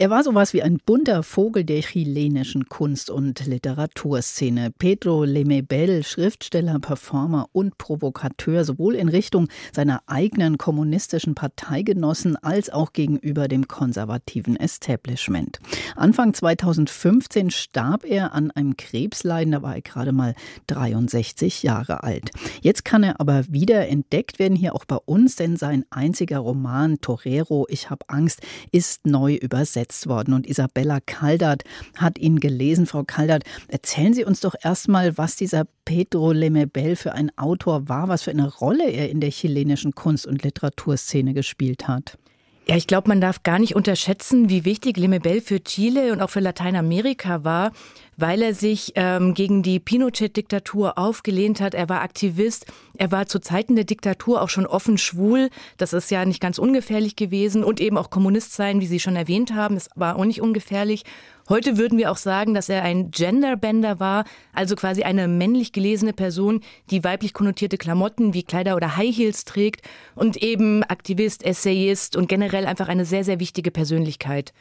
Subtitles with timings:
[0.00, 4.70] er war sowas wie ein bunter Vogel der chilenischen Kunst- und Literaturszene.
[4.78, 12.92] Pedro Lemebel, Schriftsteller, Performer und Provokateur, sowohl in Richtung seiner eigenen kommunistischen Parteigenossen als auch
[12.92, 15.58] gegenüber dem konservativen Establishment.
[15.96, 20.36] Anfang 2015 starb er an einem Krebsleiden, da war er gerade mal
[20.68, 22.30] 63 Jahre alt.
[22.60, 27.00] Jetzt kann er aber wieder entdeckt werden, hier auch bei uns, denn sein einziger Roman
[27.00, 31.64] Torero, Ich hab Angst, ist neu übersetzt übersetzt worden und Isabella Kaldert
[31.96, 32.86] hat ihn gelesen.
[32.86, 38.08] Frau Kaldert, erzählen Sie uns doch erstmal, was dieser Pedro Lemebel für ein Autor war,
[38.08, 42.18] was für eine Rolle er in der chilenischen Kunst- und Literaturszene gespielt hat.
[42.66, 46.28] Ja, ich glaube, man darf gar nicht unterschätzen, wie wichtig Lemebel für Chile und auch
[46.28, 47.72] für Lateinamerika war,
[48.18, 51.72] weil er sich ähm, gegen die Pinochet-Diktatur aufgelehnt hat.
[51.72, 52.66] Er war Aktivist.
[52.98, 55.50] Er war zu Zeiten der Diktatur auch schon offen schwul.
[55.76, 57.62] Das ist ja nicht ganz ungefährlich gewesen.
[57.62, 59.76] Und eben auch Kommunist sein, wie Sie schon erwähnt haben.
[59.76, 61.04] Das war auch nicht ungefährlich.
[61.48, 66.12] Heute würden wir auch sagen, dass er ein Genderbender war, also quasi eine männlich gelesene
[66.12, 66.60] Person,
[66.90, 69.80] die weiblich konnotierte Klamotten wie Kleider oder High Heels trägt
[70.14, 74.52] und eben Aktivist, Essayist und generell einfach eine sehr, sehr wichtige Persönlichkeit.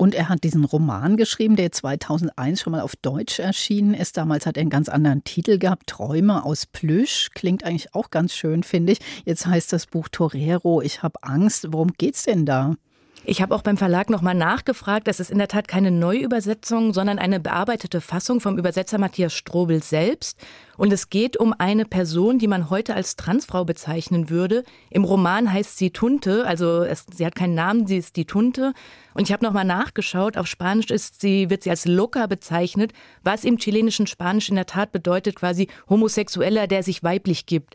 [0.00, 4.16] Und er hat diesen Roman geschrieben, der 2001 schon mal auf Deutsch erschienen ist.
[4.16, 7.30] Damals hat er einen ganz anderen Titel gehabt, Träume aus Plüsch.
[7.34, 9.00] Klingt eigentlich auch ganz schön, finde ich.
[9.24, 11.72] Jetzt heißt das Buch Torero, ich habe Angst.
[11.72, 12.76] Worum geht's denn da?
[13.24, 15.06] Ich habe auch beim Verlag nochmal nachgefragt.
[15.06, 19.82] Das ist in der Tat keine Neuübersetzung, sondern eine bearbeitete Fassung vom Übersetzer Matthias Strobel
[19.82, 20.38] selbst.
[20.76, 24.64] Und es geht um eine Person, die man heute als Transfrau bezeichnen würde.
[24.90, 28.72] Im Roman heißt sie Tunte, also es, sie hat keinen Namen, sie ist die Tunte.
[29.14, 30.36] Und ich habe nochmal nachgeschaut.
[30.36, 32.92] Auf Spanisch ist sie, wird sie als Loca bezeichnet,
[33.24, 37.74] was im chilenischen Spanisch in der Tat bedeutet quasi Homosexueller, der sich weiblich gibt.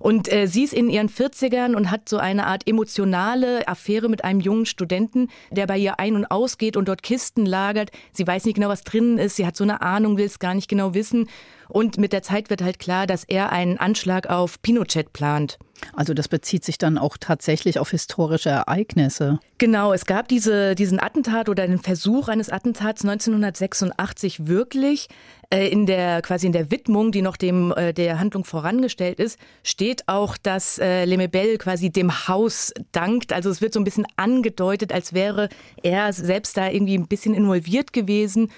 [0.00, 4.24] Und äh, sie ist in ihren 40ern und hat so eine Art emotionale Affäre mit
[4.24, 7.90] einem jungen Studenten, der bei ihr ein- und ausgeht und dort Kisten lagert.
[8.12, 9.36] Sie weiß nicht genau, was drinnen ist.
[9.36, 11.28] Sie hat so eine Ahnung, will es gar nicht genau wissen.
[11.70, 15.58] Und mit der Zeit wird halt klar, dass er einen Anschlag auf Pinochet plant.
[15.94, 19.40] Also das bezieht sich dann auch tatsächlich auf historische Ereignisse.
[19.58, 25.08] Genau, es gab diese, diesen Attentat oder den Versuch eines Attentats 1986 wirklich.
[25.52, 29.38] Äh, in der quasi in der Widmung, die noch dem äh, der Handlung vorangestellt ist,
[29.64, 33.32] steht auch, dass äh, Lemebel quasi dem Haus dankt.
[33.32, 35.48] Also es wird so ein bisschen angedeutet, als wäre
[35.82, 38.50] er selbst da irgendwie ein bisschen involviert gewesen.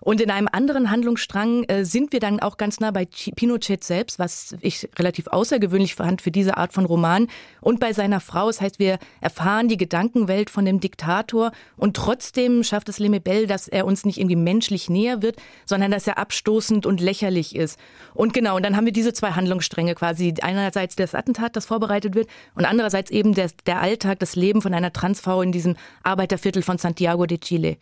[0.00, 4.18] Und in einem anderen Handlungsstrang äh, sind wir dann auch ganz nah bei Pinochet selbst,
[4.18, 7.28] was ich relativ außergewöhnlich fand für diese Art von Roman.
[7.60, 8.46] Und bei seiner Frau.
[8.46, 13.68] Das heißt, wir erfahren die Gedankenwelt von dem Diktator und trotzdem schafft es Lemebel, dass
[13.68, 15.36] er uns nicht irgendwie menschlich näher wird,
[15.66, 17.78] sondern dass er abstoßend und lächerlich ist.
[18.14, 20.34] Und genau, und dann haben wir diese zwei Handlungsstränge quasi.
[20.40, 24.74] Einerseits das Attentat, das vorbereitet wird und andererseits eben der, der Alltag, das Leben von
[24.74, 27.76] einer Transfrau in diesem Arbeiterviertel von Santiago de Chile.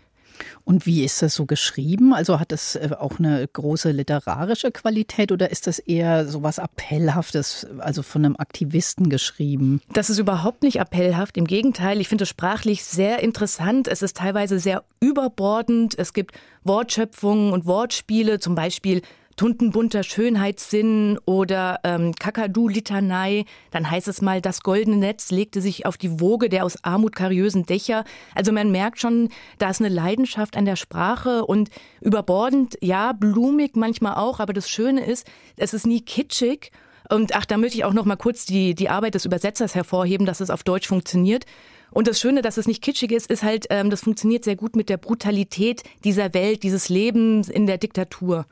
[0.65, 2.13] Und wie ist das so geschrieben?
[2.13, 6.59] Also hat das äh, auch eine große literarische Qualität oder ist das eher so was
[6.59, 9.81] Appellhaftes, also von einem Aktivisten geschrieben?
[9.93, 11.37] Das ist überhaupt nicht appellhaft.
[11.37, 13.89] Im Gegenteil, ich finde es sprachlich sehr interessant.
[13.89, 15.99] Es ist teilweise sehr überbordend.
[15.99, 16.33] Es gibt
[16.65, 19.03] Wortschöpfungen und Wortspiele, zum Beispiel
[19.37, 23.45] tuntenbunter Schönheitssinn oder ähm, Kakadu-Litanei.
[23.71, 27.15] Dann heißt es mal, das goldene Netz legte sich auf die Woge der aus Armut
[27.15, 28.05] kariösen Dächer.
[28.35, 31.71] Also man merkt schon, da ist eine Leidenschaft an der Sprache und
[32.01, 35.27] überbordend, ja, blumig manchmal auch, aber das Schöne ist,
[35.57, 36.73] es ist nie kitschig.
[37.09, 40.27] Und ach, da möchte ich auch noch mal kurz die, die Arbeit des Übersetzers hervorheben,
[40.27, 41.45] dass es auf Deutsch funktioniert.
[41.91, 44.75] Und das Schöne, dass es nicht kitschig ist, ist halt, ähm, das funktioniert sehr gut
[44.75, 48.47] mit der Brutalität dieser Welt, dieses Lebens in der Diktatur.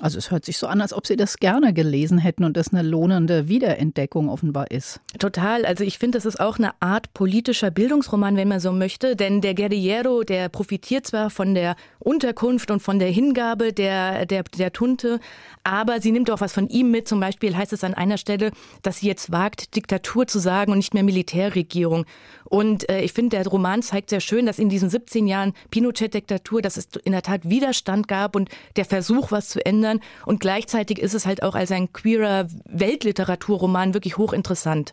[0.00, 2.72] Also es hört sich so an, als ob Sie das gerne gelesen hätten und das
[2.72, 5.00] eine lohnende Wiederentdeckung offenbar ist.
[5.18, 5.64] Total.
[5.64, 9.16] Also ich finde, das ist auch eine Art politischer Bildungsroman, wenn man so möchte.
[9.16, 14.44] Denn der Guerrillero, der profitiert zwar von der Unterkunft und von der Hingabe der, der,
[14.44, 15.18] der Tunte,
[15.64, 17.08] aber sie nimmt auch was von ihm mit.
[17.08, 18.52] Zum Beispiel heißt es an einer Stelle,
[18.82, 22.06] dass sie jetzt wagt, Diktatur zu sagen und nicht mehr Militärregierung.
[22.44, 26.62] Und äh, ich finde, der Roman zeigt sehr schön, dass in diesen 17 Jahren Pinochet-Diktatur,
[26.62, 30.00] dass es in der Tat Widerstand gab und der Versuch, was zu ändern.
[30.24, 34.92] Und gleichzeitig ist es halt auch als ein queerer Weltliteraturroman wirklich hochinteressant.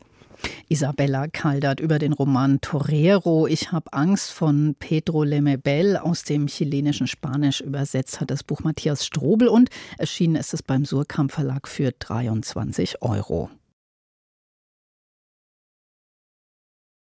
[0.69, 7.07] Isabella Kaldert über den Roman Torero, Ich hab Angst von Pedro Lemebel aus dem chilenischen
[7.07, 11.91] Spanisch übersetzt hat das Buch Matthias Strobel und erschienen ist es beim Surkamp Verlag für
[11.91, 13.49] 23 Euro.